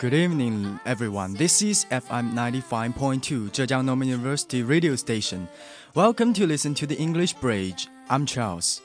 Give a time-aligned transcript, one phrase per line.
[0.00, 1.34] Good evening, everyone.
[1.34, 5.46] This is FM 95.2, Zhejiang Normal University Radio Station.
[5.94, 7.86] Welcome to listen to the English Bridge.
[8.08, 8.80] I'm Charles.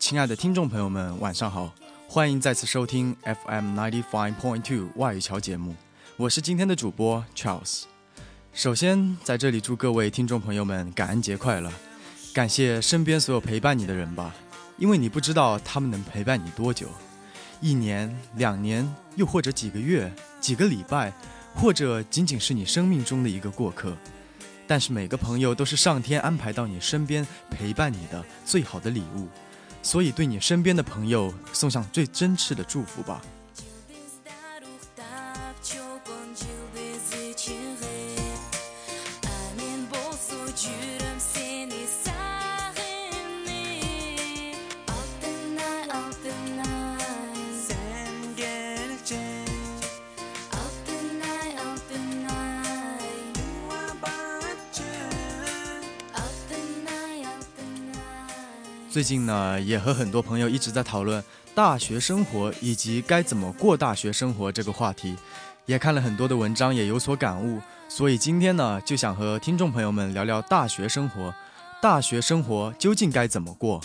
[0.00, 1.72] 亲爱的听众朋友们，晚上好，
[2.08, 5.76] 欢迎再次收听 FM 95.2外语桥节目，
[6.16, 7.84] 我是今天的主播 Charles。
[8.52, 11.70] 首先，在这里祝各位听众朋友们感恩节快乐，
[12.34, 14.34] 感谢身边所有陪伴你的人吧，
[14.76, 16.88] 因为你不知道他们能陪伴你多久。
[17.60, 21.12] 一年、两年，又或者几个月、几个礼拜，
[21.54, 23.96] 或者仅仅是你生命中的一个过客。
[24.66, 29.26] 但是每个朋友都是上天安排到你身边陪伴你的最好的礼物，
[29.82, 33.20] 所以对你身边的朋友送上最真挚的祝福吧。
[58.98, 61.22] 最近呢，也和很多朋友一直在讨论
[61.54, 65.14] 大学生活以及该怎么过大学生活这个话题，
[65.66, 71.32] 也看了很多的文章，也有所感悟，所以今天呢，就想和听众朋友们聊聊大学生活，
[71.80, 73.80] 大学生活究竟该怎么过。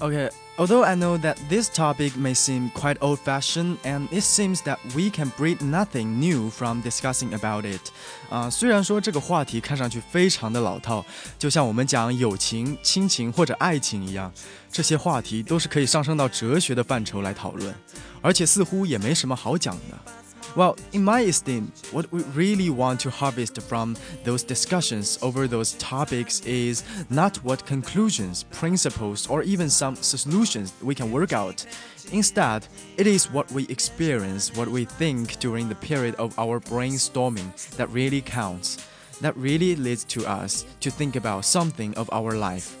[0.00, 4.60] Okay, although I know that this topic may seem quite old fashioned, and it seems
[4.62, 7.90] that we can breed nothing new from discussing about it。
[8.30, 11.04] 啊，虽然说这个话题看上去非常的老套，
[11.36, 14.32] 就像我们讲友情、亲情或者爱情一样，
[14.70, 17.74] 这些话题都是可以上升到哲学的范畴来讨论，
[18.22, 19.98] 而且似乎也没什么好讲的。
[20.06, 20.17] Uh,
[20.56, 25.74] well, in my esteem, what we really want to harvest from those discussions over those
[25.74, 31.64] topics is not what conclusions, principles, or even some solutions we can work out.
[32.12, 32.66] Instead,
[32.96, 37.88] it is what we experience, what we think during the period of our brainstorming that
[37.90, 38.78] really counts,
[39.20, 42.74] that really leads to us to think about something of our life.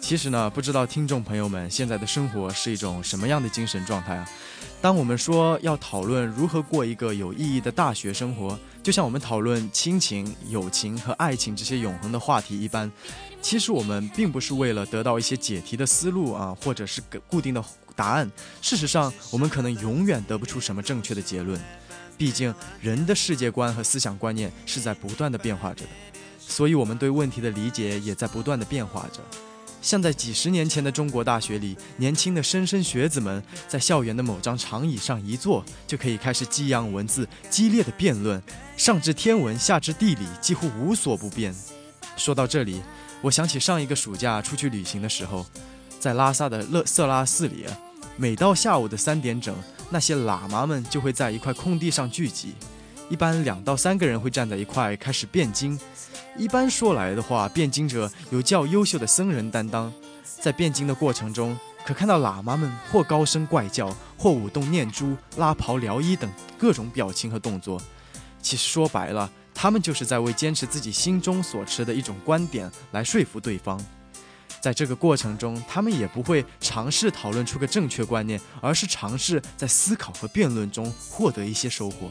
[0.00, 4.28] 其实呢，不知道听众朋友们现在的生活是一种什么样的精神状态啊？
[4.84, 12.92] 当我们说要讨论如何过一个有意义的大学生活，就像我们讨论亲情、友情和爱情这些永恒的话题一般，
[13.40, 17.64] 其实我们并不是为了得到一些解题的思路啊，或者是固定的
[17.96, 18.30] 答案。
[18.60, 21.58] 事实上，我们可能永远得不出什么正确的结论，
[22.18, 25.90] 毕竟人的世界观和思想观念是在不断的变化着的，
[26.38, 29.22] 所以我们对问题的理解也在不断的变化着。
[29.84, 38.42] 像在几十年前的中国大学里，年轻的莘莘学子们在校园的某张长椅上一坐，就可以开始激扬文字、激烈的辩论，
[38.78, 41.54] 上至天文，下至地理，几乎无所不变。
[42.16, 42.80] 说到这里，
[43.20, 45.44] 我想起上一个暑假出去旅行的时候，
[46.00, 47.66] 在拉萨的勒色拉寺里，
[48.16, 49.54] 每到下午的三点整，
[49.90, 52.54] 那些喇嘛们就会在一块空地上聚集。
[53.10, 55.78] 一般两到三个人会站在一块开始辩经。
[56.36, 59.92] 一般说来的话，辩经者有较优秀的僧人担当。
[60.40, 61.56] 在辩经的过程中，
[61.86, 67.80] 可看到喇嘛们或高声怪叫，或舞动念珠、拉袍撩衣等各种表情和动作。
[68.40, 73.78] 其实说白了，他们就是在为坚持自己心中所持的一种观点来说服对方。
[74.60, 82.10] 在这个过程中，他们也不会尝试讨论出个正确观念，而是尝试在思考和辩论中获得一些收获。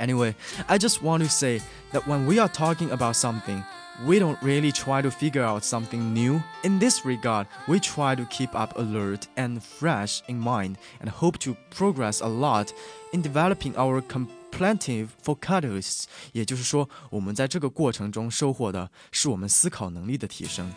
[0.00, 0.34] Anyway,
[0.66, 1.60] I just want to say
[1.92, 3.62] that when we are talking about something,
[4.06, 6.42] we don't really try to figure out something new.
[6.64, 11.38] In this regard, we try to keep up alert and fresh in mind and hope
[11.40, 12.72] to progress a lot
[13.12, 16.06] in developing our completive vocalists。
[16.32, 20.72] 也就是说，我们在这个过程中收获的是我们思考能力的提升。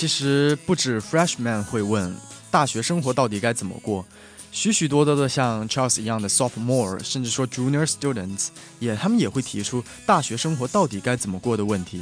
[0.00, 2.16] 其实不止 freshman 会问
[2.50, 4.02] 大学生活到底该怎么过，
[4.50, 8.46] 许许多多的像 Charles 一样的 sophomore，甚至说 junior students
[8.78, 12.00] 也他们也会提出大学生活到底该怎么过的问题。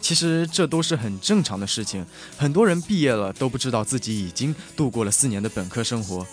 [0.00, 2.06] 其实这都是很正常的事情。
[2.38, 6.24] 很多人毕业了都不知道自己已经度过了四年的本科生活。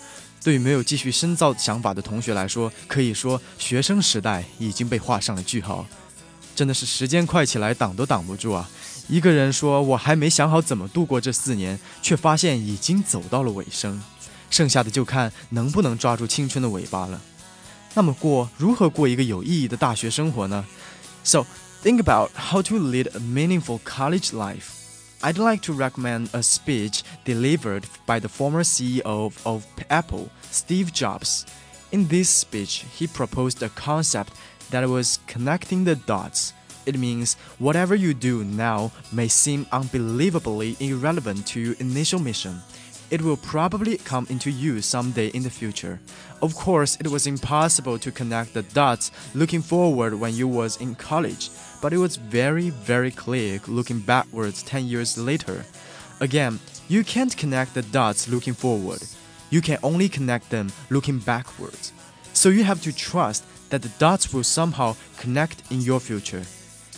[0.44, 5.84] 对于没有继续深造想法的同学来说，可以说学生时代已经被画上了句号。
[6.54, 8.68] 真的是时间快起来，挡都挡不住啊！
[9.08, 14.00] 一个人说：“我还没想好怎么度过这四年，却发现已经走到了尾声，
[14.50, 17.18] 剩下的就看能不能抓住青春的尾巴了。”
[17.94, 20.62] 那么过如何过一个有意义的大学生活呢
[21.24, 21.46] ？So
[21.82, 24.74] think about how to lead a meaningful college life.
[25.22, 31.44] I'd like to recommend a speech delivered by the former CEO of Apple, Steve Jobs.
[31.90, 34.34] In this speech, he proposed a concept
[34.70, 36.52] that was connecting the dots.
[36.88, 42.62] It means whatever you do now may seem unbelievably irrelevant to your initial mission.
[43.10, 46.00] It will probably come into use someday in the future.
[46.40, 50.94] Of course, it was impossible to connect the dots looking forward when you was in
[50.94, 51.50] college,
[51.82, 55.66] but it was very very clear looking backwards 10 years later.
[56.20, 56.58] Again,
[56.88, 59.02] you can't connect the dots looking forward.
[59.50, 61.92] You can only connect them looking backwards.
[62.32, 66.42] So you have to trust that the dots will somehow connect in your future.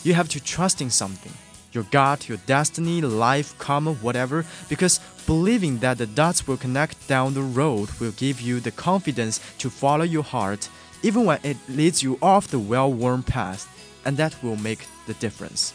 [0.02, 1.32] You have to trust in something
[1.72, 7.34] your God, your destiny, life, karma, whatever, because believing that the dots will connect down
[7.34, 10.68] the road will give you the confidence to follow your heart,
[11.04, 13.68] even when it leads you off the well worn path,
[14.04, 15.70] and that will make the difference.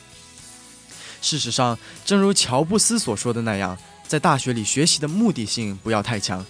[1.21, 6.43] 事实上，正如乔布斯所说的那样，在大学里学习的目的性不要太强，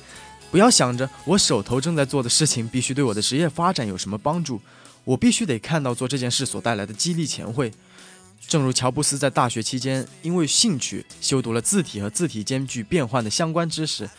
[0.49, 4.59] 不要想着我手头正在做的事情必须对我的职业发展有什么帮助，
[5.05, 7.71] 我必须得看到做这件事所带来的激励前会，
[8.47, 14.09] 正如乔布斯在大学期间因为兴趣修读了字体和字体间距变换的相关知识，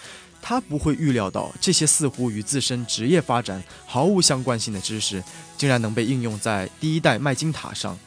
[0.40, 5.22] 他不会预料到这些似乎与自身职业发展毫无相关性的知识，
[5.58, 7.98] 竟然能被应用在第一代麦金塔上。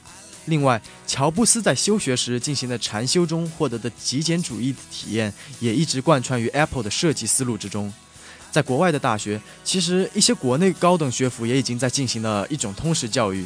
[0.46, 7.94] 另外，乔布斯在休学时进行的禅修中获得的极简主义的体验，也一直贯穿于 Apple 的设计思路之中。
[8.52, 13.46] 在国外的大学，其实一些国内高等学府也已经在进行了一种通识教育。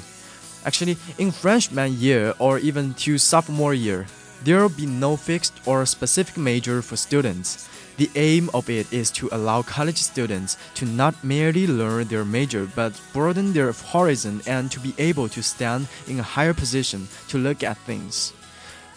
[0.63, 4.05] Actually, in freshman year or even to sophomore year,
[4.45, 7.65] there will be no fixed or specific major for students.
[7.97, 12.65] The aim of it is to allow college students to not merely learn their major
[12.65, 17.37] but broaden their horizon and to be able to stand in a higher position to
[17.37, 18.31] look at things.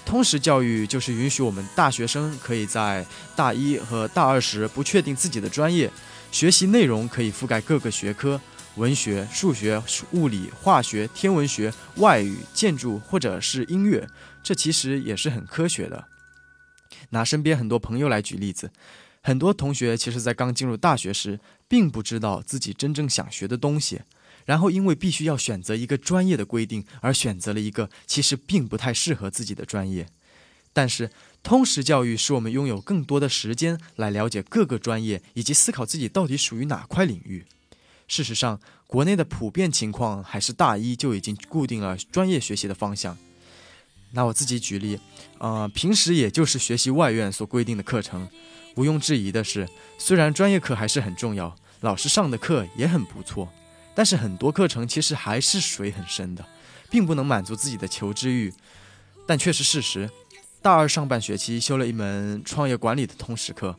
[0.06, 3.04] 通识教育就是允许我们大学生可以在
[3.34, 5.90] 大一和大二时不确定自己的专业，
[6.30, 8.40] 学习内容可以覆盖各个学科，
[8.76, 9.82] 文学、数学、
[10.12, 14.08] 物理、化学、天文学、外语、建筑或者是音乐，
[14.44, 16.04] 这其实也是很科学的。
[17.10, 18.70] 拿身边很多朋友来举例子，
[19.24, 24.02] 很多同学其实在刚进入大学时，并不知道自己真正想学的东西。
[24.46, 30.06] 然后，因为必须要选择一个专业的规定，而选择了一个其实并不太适合自己的专业。
[30.72, 31.10] 但是，
[31.42, 37.44] 通识教育使我们拥有更多的时间来了解各个专业，以及思考自己到底属于哪块领域。
[38.06, 43.18] 事实上，国内的普遍情况还是大一就已经固定了专业学习的方向。
[44.12, 45.00] 拿我自己举例，
[45.38, 48.28] 呃，平时也就是学习外院所规定的课程。
[48.76, 53.50] 毋庸置疑的是，虽然专业课还是很重要，老师上的课也很不错。
[53.96, 56.44] 但是很多课程其实还是水很深的，
[56.90, 58.52] 并不能满足自己的求知欲，
[59.26, 60.10] 但却是事实。
[60.60, 63.74] 大二上半学期修了一门创业管理的通识课，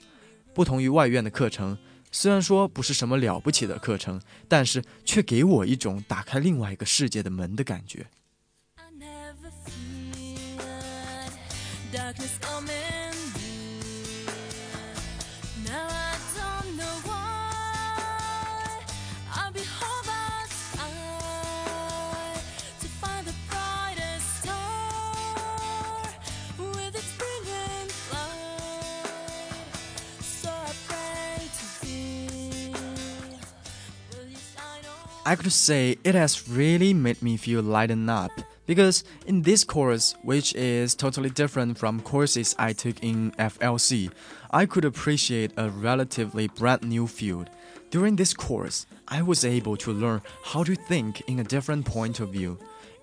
[0.56, 1.78] 不同于外院的课程，
[2.12, 8.08] 虽然说不是什么了不起的课程，但是却给我一种打开另外一个世界的门的感觉。
[35.28, 38.32] I could say it has really made me feel lightened up
[38.66, 44.10] because in this course, which is totally different from courses I took in FLC,
[44.52, 47.50] I could appreciate a relatively brand new field.
[47.92, 52.22] During this course, I was able to learn how to think in a different point
[52.22, 52.58] of view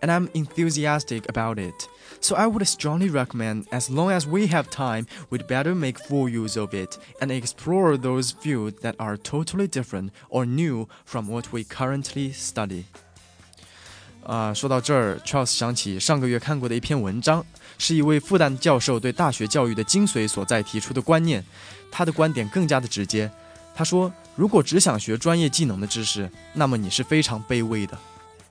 [0.05, 1.89] and I'm enthusiastic about it.
[2.21, 6.29] So I would strongly recommend, as long as we have time, we'd better make full
[6.29, 11.51] use of it and explore those fields that are totally different or new from what
[11.55, 12.85] we currently study.
[14.27, 17.45] 啊、呃，说到这儿，Charles 想起上个月看过的一篇文章，
[17.79, 21.43] 是一位复旦教授对大学教育的精髓所在提出的观念。
[21.91, 23.31] 他的观点更加的直接，
[23.75, 27.97] 他说：“如果只想学专业技能的知识，那么你是非常卑微的。”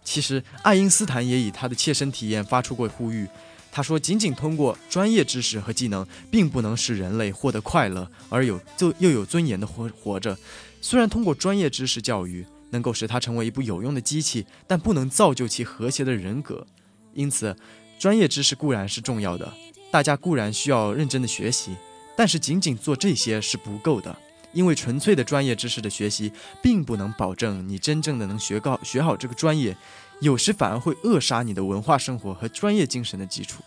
[0.04, 3.28] 其实，爱因斯坦也以他的切身体验发出过呼吁。
[3.72, 10.38] 他说：“仅仅通过专业知识和技能，并不能使人类获得快乐，而有就又有尊严的活活着。
[10.82, 16.68] 虽然通过专业知识教育能够使他成为一部有用的机器，但不能造就其和谐的人格。
[17.14, 17.56] 因此，
[17.98, 19.52] 专业知识固然是重要的，
[19.90, 21.76] 大家固然需要认真的学习，
[22.16, 24.16] 但是仅仅做这些是不够的。”
[24.54, 26.32] 因为纯粹的专业知识的学习，
[26.62, 29.76] 并不能保证你真正的能学高学好这个专业，
[30.22, 33.64] 有时反而会扼杀你的文化生活和专业精神的基础。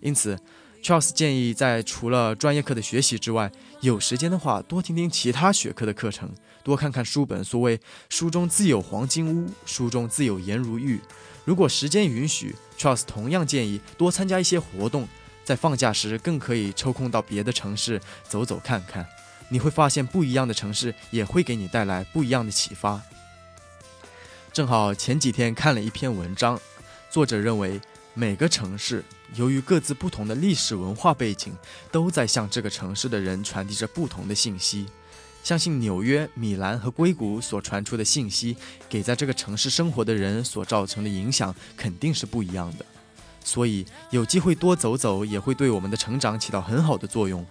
[0.00, 0.38] 因此
[0.82, 6.30] ，Charles 建议在除了专业课的学习之外，有时间的话多听听其他学科的课程，
[6.62, 7.42] 多看看书本。
[7.42, 7.80] 所谓
[8.10, 11.00] “书中自有黄金屋，书中自有颜如玉”。
[11.46, 15.08] 如果时间允许，Charles 同样建议多参加一些活动，
[15.42, 19.06] 在放假时更可以抽空到别的城市走走看看。
[19.50, 23.00] 你会发现，不一样的城市也会给你带来不一样的启发。
[24.52, 26.60] 正好前几天看了一篇文章，
[27.10, 27.80] 作者认为
[28.12, 29.02] 每个城市
[29.36, 31.54] 由于各自不同的历史文化背景，
[31.90, 34.86] 都在向这个城市的人传递着不同的信息。
[35.42, 38.54] 相信纽约、米兰和硅谷所传出的信息，
[38.86, 42.84] 给在这个城市生活的人所造成的影响肯定是不一样的。
[43.42, 47.46] 所以有机会多走走，也会对我们的成长起到很好的作用。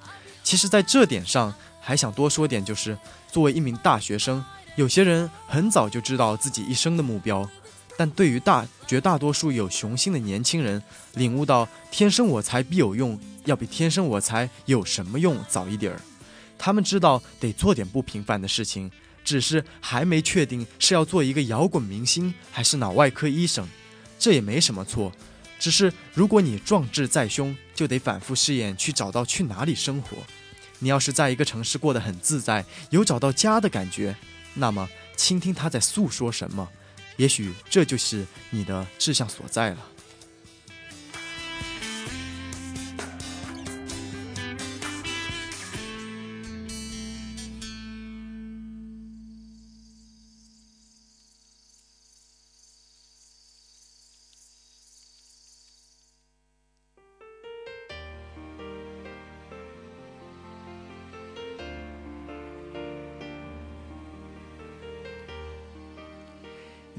[0.48, 2.98] 其实，在这点上还想多说点，就是
[3.30, 4.42] 作为一名大学生，
[4.78, 7.46] 有些人很早就知道自己一生的目标，
[7.98, 10.82] 但对于大绝大多数有雄心的年轻人，
[11.16, 16.00] 领悟到“天生我材必有用”要比“天生我材有什么用”早一点儿。
[16.58, 18.90] 他们知道得做点不平凡的事情，
[19.26, 23.68] 只是还没确定是要做一个摇滚明星还是脑外科医生，
[24.18, 25.12] 这也没什么错。
[25.60, 30.18] 只是，如果你壮志在胸，就得反复试验去找到去哪里生活。
[30.80, 34.16] 你要是在一个城市过得很自在，有找到家的感觉，
[34.54, 36.68] 那么倾听他在诉说什么，
[37.18, 39.78] 也许这就是你的志向所在了。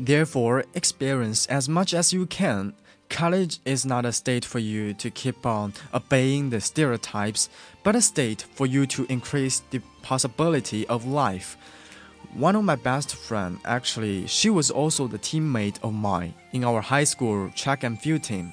[0.01, 2.73] Therefore, experience as much as you can.
[3.11, 7.49] College is not a state for you to keep on obeying the stereotypes,
[7.83, 11.57] but a state for you to increase the possibility of life.
[12.33, 16.81] One of my best friend, actually, she was also the teammate of mine in our
[16.81, 18.53] high school track and field team.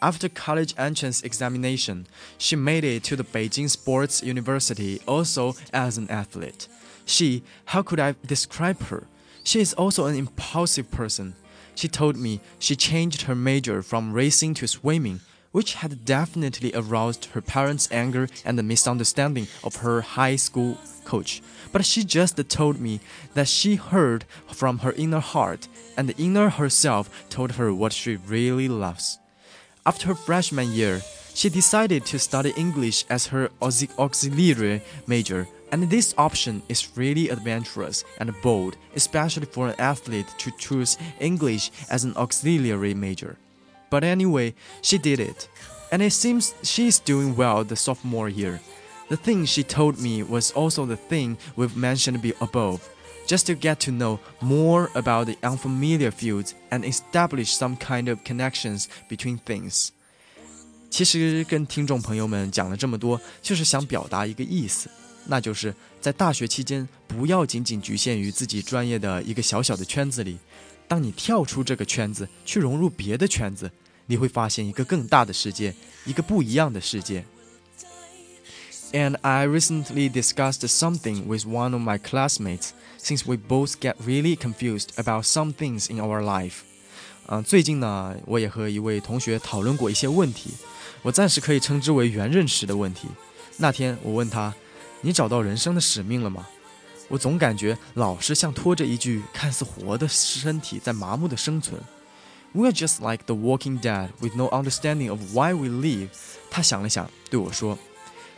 [0.00, 2.08] After college entrance examination,
[2.38, 6.66] she made it to the Beijing Sports University also as an athlete.
[7.06, 9.04] She, how could I describe her?
[9.44, 11.34] She is also an impulsive person.
[11.74, 15.20] She told me she changed her major from racing to swimming,
[15.52, 21.42] which had definitely aroused her parents' anger and the misunderstanding of her high school coach.
[21.72, 23.00] But she just told me
[23.34, 28.16] that she heard from her inner heart, and the inner herself told her what she
[28.16, 29.18] really loves.
[29.84, 31.02] After freshman year,
[31.34, 33.50] she decided to study English as her
[33.98, 40.50] auxiliary major and this option is really adventurous and bold, especially for an athlete to
[40.58, 43.38] choose English as an auxiliary major.
[43.88, 45.48] But anyway, she did it.
[45.90, 48.60] And it seems she's doing well the sophomore year.
[49.08, 52.86] The thing she told me was also the thing we've mentioned above,
[53.26, 58.24] just to get to know more about the unfamiliar fields and establish some kind of
[58.24, 59.92] connections between things.
[60.90, 64.90] 其实跟听众朋友们讲了这么多，就是想表达一个意思。
[65.26, 70.38] 那就是在大学期间，不要仅仅局限于自己专业的一个小小的圈子里。
[70.88, 73.70] 当你跳出这个圈子，去融入别的圈子，
[74.06, 75.74] 你会发现一个更大的世界，
[76.04, 77.24] 一个不一样的世界。
[78.92, 84.88] And I recently discussed something with one of my classmates, since we both get really confused
[84.98, 86.58] about some things in our life.
[87.26, 90.50] 嗯，最近呢，我也和一位同学讨论过一些问题，
[91.02, 93.08] 我暂时可以称之为原认识的问题。
[93.58, 94.52] 那天我问他。
[95.04, 96.46] 你找到人生的使命了吗？
[97.08, 101.78] 我总感觉老是像拖着一具看似活的身体在麻木的生存。
[102.54, 106.10] We're just like the walking dead with no understanding of why we live。
[106.48, 107.76] 他想了想，对我说：“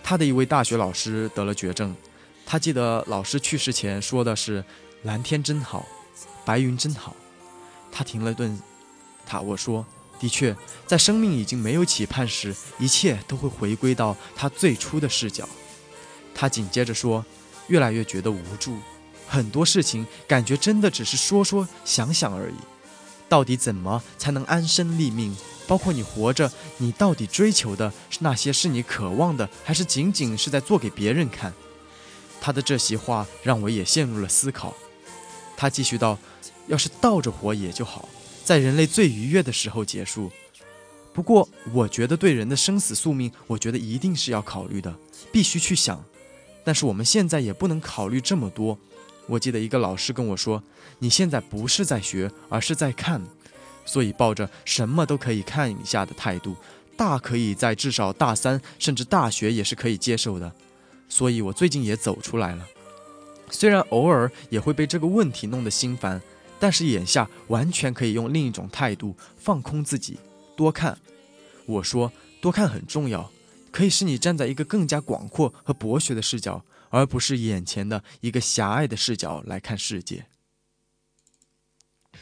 [0.03, 1.95] 他的一位大学老师得了绝症，
[2.47, 4.65] 他记得老师去世前说的是
[5.05, 5.87] ：‘蓝天真好，
[6.47, 7.15] 白云真好。’”
[7.93, 8.59] 他停了顿，
[9.27, 9.85] 他我说
[10.19, 10.57] ：“的确，
[10.87, 15.47] 在生命已经没有期盼时，一切都会回归到他最初的视角。”
[16.35, 17.25] 他紧接着说
[17.69, 18.77] ：“越来越觉得无助，
[19.29, 22.55] 很多事情感觉真的只是说说想想而已。
[23.29, 25.35] 到底怎么才能安身立命？
[25.67, 28.53] 包括你活着，你到底追求的是那些？
[28.53, 31.55] 是你渴望的，还是仅仅是在做给别人看？”
[32.43, 34.75] 他的这席话让我也陷入了思考。
[35.57, 36.19] 他继续道
[36.67, 38.09] ：“要是倒着活也就好，
[38.45, 40.31] 在人类最愉悦的时候结束。
[41.15, 44.93] 不过，我觉得对人的生死宿命，我觉得一定是要考虑的，
[45.33, 46.05] 必须去想。”
[46.65, 48.77] 但是我们现在也不能考虑这么多。
[49.27, 50.61] 我记得一个老师跟我说
[50.99, 53.23] ：“你现在不是在学，而是在看，
[53.85, 56.57] 所以抱着什么都可以看一下的态度，
[56.97, 60.51] 大可以在至少大三，甚至大学也是可以接受的。”
[61.09, 62.65] 所以，我最近也走出来了。
[63.51, 66.21] 虽然偶尔也会被这个问题弄得心烦，
[66.59, 70.17] 但是眼下完全可以用另一种态度放空自己，
[70.57, 70.97] 多看。
[71.67, 73.31] 我说，多看很重要。
[73.75, 80.25] 可以使你站在一个更加广阔和博学的视角，而不是眼前的一个狭隘的视角来看世界。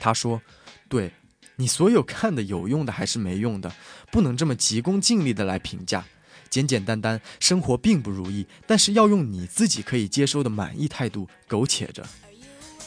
[0.00, 0.40] 他说
[0.88, 1.12] ：“对
[1.56, 3.70] 你所有看的有用的还是没用的，
[4.10, 6.02] 不能这么急功近利的来评价。
[6.48, 12.08] 简简单单，生活并不如意，但是要用你自己可以接受的满意态度苟且着。”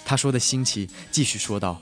[0.04, 1.80] 他说的新奇，继续说道：“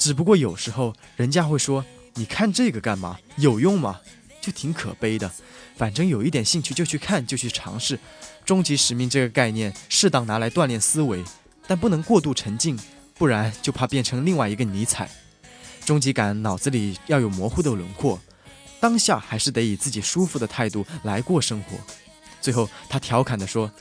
[0.00, 3.16] 只不过有时候人家会说，你看这个干嘛？
[3.36, 4.00] 有用吗？”
[4.44, 5.30] 就挺可悲的，
[5.74, 7.98] 反正有一点兴趣就去看，就去尝试。
[8.44, 11.24] 终极使命这个概念，适当拿来锻炼思维，
[11.66, 12.78] 但不能过度沉浸，
[13.14, 15.08] 不然就怕变成另外一个尼采。
[15.86, 18.20] 终极感脑子里要有模糊的轮廓，
[18.80, 21.78] 当下还是得以自己舒服的态度来过生活。
[22.42, 23.72] 最后，他调侃地说：“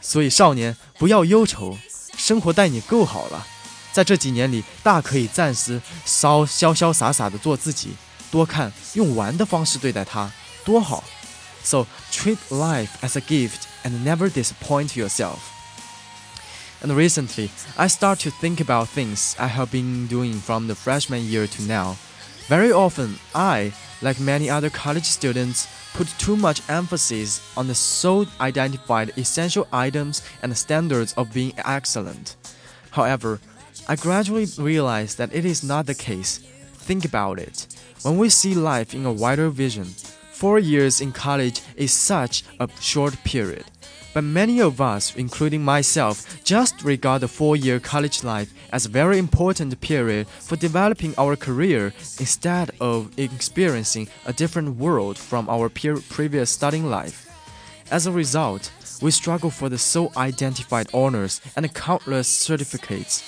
[0.00, 1.76] 所以少年不要忧愁，
[2.16, 3.44] 生活待你够好了，
[3.92, 7.94] 在这几年里大可以暂时稍潇潇洒洒的做自己。”
[8.34, 10.28] 多看，用玩的方式对待它，
[10.64, 11.04] 多好。
[11.62, 15.38] So treat life as a gift and never disappoint yourself.
[16.82, 21.22] And recently, I start to think about things I have been doing from the freshman
[21.28, 21.94] year to now.
[22.48, 23.70] Very often, I,
[24.02, 30.22] like many other college students, put too much emphasis on the so identified essential items
[30.42, 32.34] and standards of being excellent.
[32.90, 33.38] However,
[33.86, 36.40] I gradually realized that it is not the case.
[36.84, 37.66] Think about it.
[38.02, 39.86] When we see life in a wider vision,
[40.34, 43.64] four years in college is such a short period.
[44.12, 48.90] But many of us, including myself, just regard the four year college life as a
[48.90, 55.70] very important period for developing our career instead of experiencing a different world from our
[55.70, 57.26] previous studying life.
[57.90, 58.70] As a result,
[59.00, 63.22] we struggle for the so identified honors and countless certificates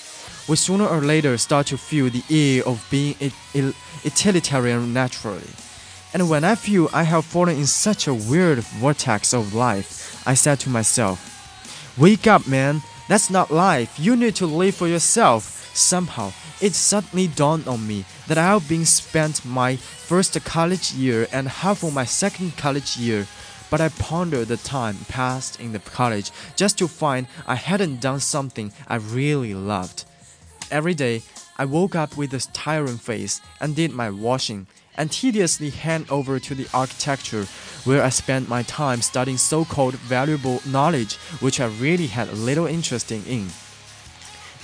[0.47, 3.15] we sooner or later start to feel the air of being
[4.03, 5.49] utilitarian naturally.
[6.13, 10.35] And when I feel I have fallen in such a weird vortex of life, I
[10.35, 11.35] said to myself,
[11.97, 12.81] Wake up, man.
[13.09, 13.97] That's not life.
[13.99, 15.43] You need to live for yourself.
[15.73, 16.31] Somehow,
[16.61, 21.47] it suddenly dawned on me that I have been spent my first college year and
[21.47, 23.27] half of my second college year
[23.69, 28.21] but I pondered the time passed in the college just to find I hadn't done
[28.21, 30.05] something I really loved.
[30.69, 31.21] Every day,
[31.57, 36.39] I woke up with a tiring face and did my washing and tediously hand over
[36.39, 37.45] to the architecture
[37.85, 43.11] where I spent my time studying so-called valuable knowledge which I really had little interest
[43.13, 43.47] in.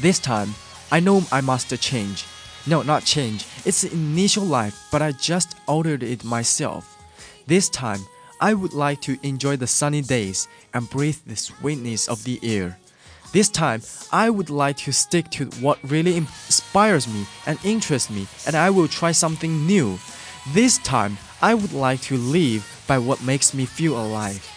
[0.02, 0.54] This time,
[0.92, 2.26] I know I must change.
[2.68, 3.46] No, not change.
[3.63, 6.84] It's the initial life, but I just altered it myself.
[7.48, 8.00] This time,
[8.42, 12.78] I would like to enjoy the sunny days and breathe the sweetness of the air.
[13.34, 18.28] This time, I would like to stick to what really inspires me and interests me,
[18.46, 19.98] and I will try something new.
[20.54, 24.48] This time, I would like to live by what makes me feel alive.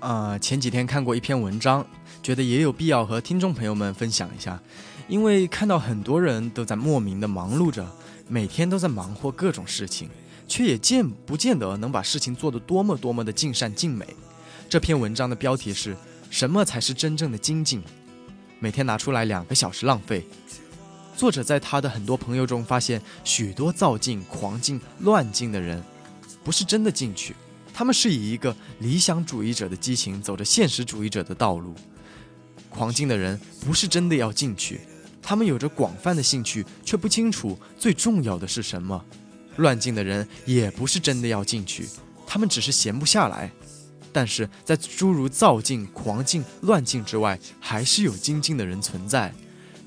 [0.00, 1.84] 啊，前几天看过一篇文章，
[2.22, 4.58] 觉得也有必要和听众朋友们分享一下，
[5.08, 7.84] 因为看到很多人都在莫名的忙碌着，
[8.28, 10.08] 每天都在忙活各种事情，
[10.46, 14.06] 却也见不见得能把事情做得多么多么的尽善尽美。
[14.68, 15.94] 这篇文章的标题是
[16.30, 17.80] 《什么才是真正的精进》，
[18.60, 20.24] 每天拿出来两个小时浪费。
[21.16, 25.82] 作者在他的很多朋友中发现，许多躁进、狂进、乱进的人，
[26.44, 27.34] 不是真的进取。
[27.78, 31.72] 他们是以一个理想主义者的激情走着现实主义者的道路，
[32.68, 34.80] 狂进的人不是真的要进去，
[35.22, 38.98] 他们有着广泛的兴趣，却不清楚最重要的是什么；
[39.58, 41.88] 乱进的人也不是真的要进去，
[42.26, 43.48] 他们只是闲不下来。
[44.12, 49.32] 但是在诸如躁进、狂进、乱进之外，还是有精进的人存在，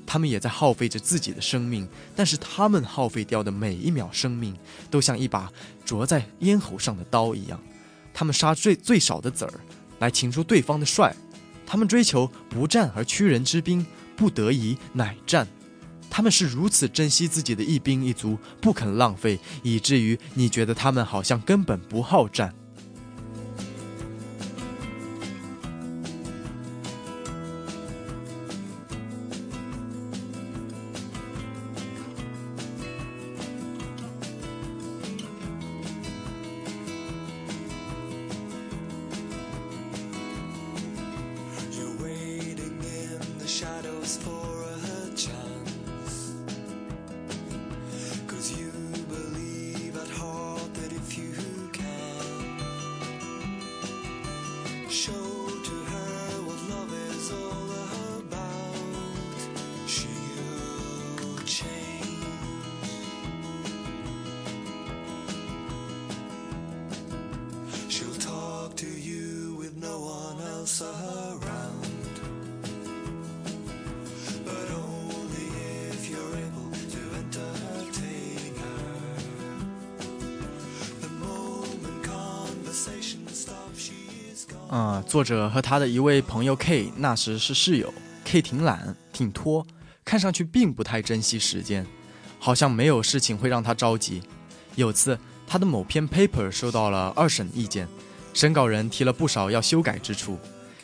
[0.06, 4.56] 他们也在耗费着自己的生命，但是他们耗费掉的每一秒生命，
[4.90, 5.52] 都像一把
[5.84, 7.60] 啄在咽喉上的刀一样。
[8.14, 9.52] 他们杀最最少的子儿
[9.98, 11.14] 来擒住对方的帅，
[11.66, 13.84] 他们追求不战而屈人之兵，
[14.16, 15.46] 不得已乃战。
[16.10, 22.52] 他们是如此珍惜自己的一兵一卒，不肯浪费，以至于你觉得他们好像根本不好战。
[44.12, 44.51] ask for
[84.74, 87.92] 嗯，作者和他的一位朋友 K 那时是室友。
[88.24, 89.66] K 挺懒，挺拖，
[90.02, 91.86] 看上去并不太珍惜时间，
[92.38, 94.22] 好像没有事情会让他着急。
[94.74, 97.86] 有次他的某篇 paper 收到了二审意见，
[98.32, 100.38] 审稿人提了不少要修改之处，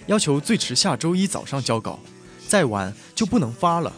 [0.06, 1.98] 要求最迟下周一早上交稿，
[2.46, 3.90] 再晚就不能发了。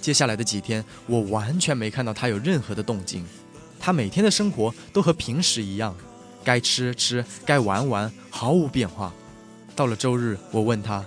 [0.00, 3.26] 接下来的几天，我完全没看到他有任何的动静，
[3.80, 5.96] 他每天的生活都和平时一样。
[6.46, 9.12] 该吃吃，该玩玩，毫无变化。
[9.74, 11.04] 到了周日，我问他：“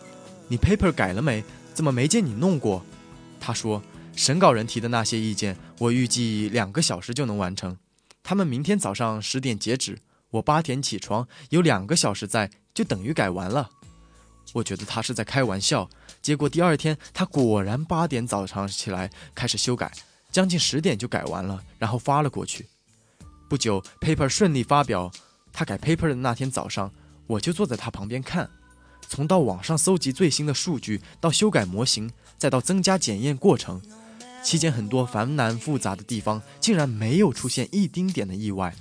[0.49, 1.41] 你 paper 改了没？
[1.73, 2.83] 怎么没见你弄过？”
[3.39, 3.81] 他说
[4.17, 7.77] ：“审稿人提的那些意见，我预计两个小时就能完成。
[8.21, 9.99] 他们明天早上十点截止，
[10.31, 13.69] 我八点起床，有两个小时在，就等于改完了。”
[14.55, 15.89] 我觉得他是在开玩笑。
[16.21, 19.89] 结果第二天，他果然八点早上起来开始修改，
[20.33, 22.65] 将近十点就改完了，然后发了过去。
[23.47, 25.09] 不久，paper 顺利发表。
[25.51, 26.91] 他改 paper 的那天早上，
[27.27, 28.49] 我就坐在他旁边看，
[29.07, 33.81] 从到网上搜集最新的数据，到修改模型，再到增加检验过程，
[34.43, 38.73] 期间很多繁难复杂的地方竟然没有出现一丁点的意外。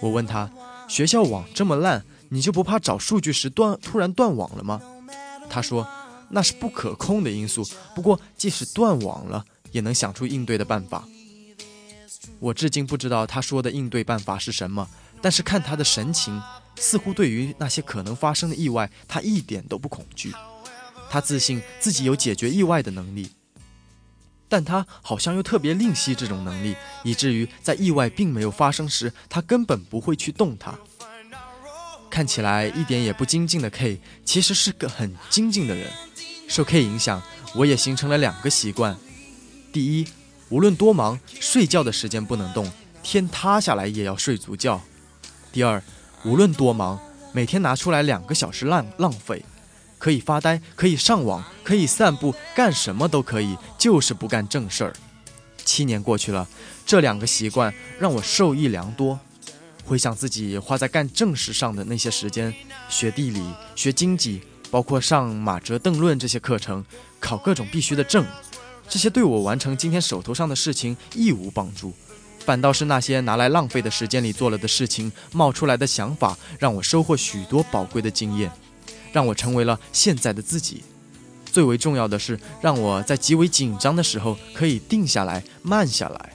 [0.00, 0.50] 我问他，
[0.88, 4.80] 学校网这么烂，你就不怕找数据时断突然断网了吗？
[5.48, 5.86] 他说，
[6.30, 7.62] 那是不可控的因素，
[7.94, 11.04] 不过即使断网了，也能想出应对的办法。
[12.40, 14.86] 我至今不知道他说的应对办法是什么。
[15.22, 16.40] 但是看他的神情，
[16.76, 20.32] 似乎对于那些可能发生的意外，他一点都不恐惧。
[21.10, 23.30] 他自信自己有解决意外的能力，
[24.48, 26.74] 但他好像又特别吝惜这种能力，
[27.04, 30.76] 以至于在意外并没有发生时，他根本不会去动它。
[32.10, 35.90] 看起来一点也不精进的 K，其实是个很精进的人。
[36.48, 37.22] 受 K 影响，
[37.54, 38.96] 我也形成了两个习惯：
[39.72, 40.06] 第一，
[40.48, 42.70] 无论多忙，睡觉的时间不能动，
[43.02, 44.80] 天塌下来也要睡足觉。
[45.56, 45.82] 第二，
[46.22, 47.00] 无论多忙，
[47.32, 49.42] 每天拿出来两个小时浪浪费，
[49.96, 54.92] 可以发呆，可以上网，可以散步，干什么都可以，就是不干正事儿。
[55.64, 56.46] 七年过去了，
[56.84, 59.18] 这两个习惯让我受益良多。
[59.86, 62.52] 回想自己花在干正事上的那些时间，
[62.90, 63.42] 学地理、
[63.74, 66.84] 学经济，包括上马哲、邓论这些课程，
[67.18, 68.26] 考各种必须的证，
[68.90, 71.94] 这些对我完成今天手头上的事情亦无帮助。
[72.46, 78.48] 反倒是那些拿来浪费的时间里做了的事情，冒出来的想法，让我收获许多宝贵的经验，
[79.12, 80.84] 让我成为了现在的自己。
[81.50, 86.32] 最为重要的是，让我在极为紧张的时候可以定下来，慢下来。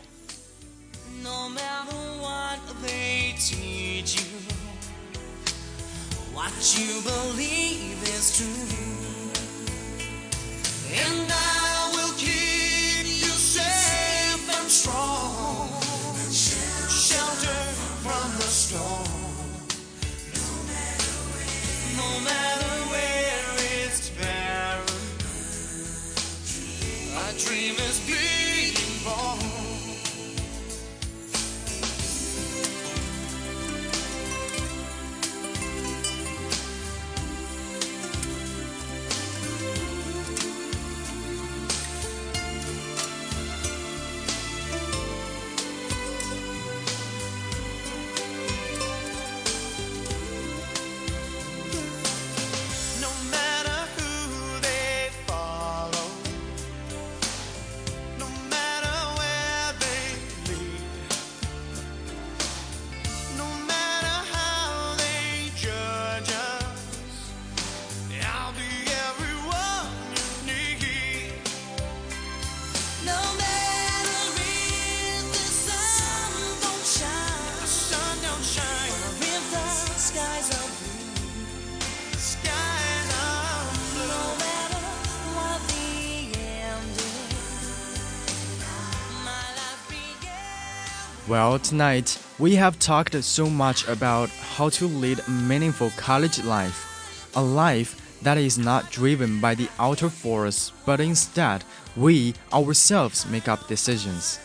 [91.32, 97.32] Well, tonight we have talked so much about how to lead a meaningful college life,
[97.38, 101.63] a life that is not driven by the outer force, but instead
[101.96, 104.39] we ourselves make up decisions.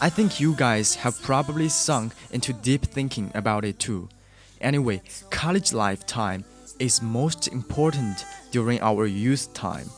[0.00, 4.08] I think you guys have probably sunk into deep thinking about it too.
[4.62, 6.46] Anyway, college lifetime
[6.78, 9.90] is most important during our youth time.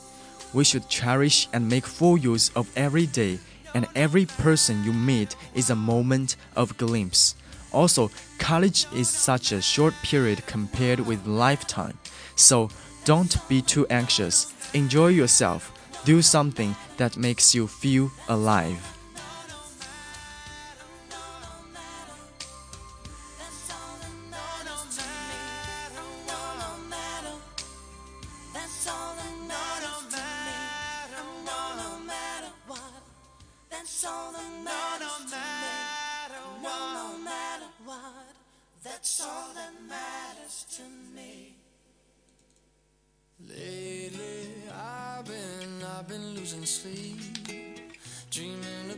[0.52, 3.38] We should cherish and make full use of every day
[3.74, 7.35] and every person you meet is a moment of glimpse.
[7.72, 11.98] Also, college is such a short period compared with lifetime.
[12.37, 12.68] So,
[13.04, 14.52] don't be too anxious.
[14.74, 15.72] Enjoy yourself.
[16.04, 18.80] Do something that makes you feel alive.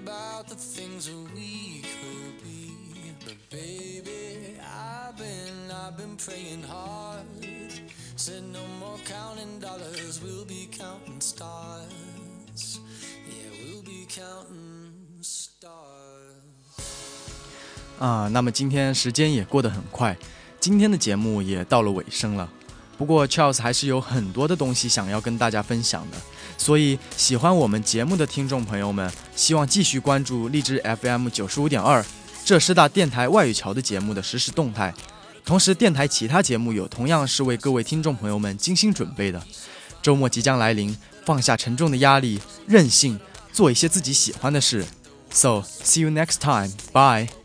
[0.04, 3.14] about the things t we could be.
[3.24, 7.24] But baby, I've been, I've been praying hard.
[8.16, 12.80] Said no more counting dollars, we'll be counting stars.
[13.26, 16.20] Yeah, we'll be counting stars.
[17.98, 20.16] 啊，那么今天时间也过得很快，
[20.60, 22.50] 今天的节目也到了尾声了。
[22.98, 26.16] 不过 Charles 还是有很多的东西想要跟大家分享的，
[26.64, 32.02] 所以，喜欢我们节目的听众朋友们，希望继续关注荔枝 FM 九十五点二
[32.42, 34.94] 浙师大电台外语桥的节目的实时动态。
[35.44, 39.46] 同时，电台其他节目有同样是为各位听众朋友们精心准备的。
[40.00, 40.96] 周末即将来临，
[41.26, 43.20] 放下沉重的压力，任性
[43.52, 44.86] 做一些自己喜欢的事。
[45.32, 46.72] So see you next time.
[46.94, 47.43] Bye.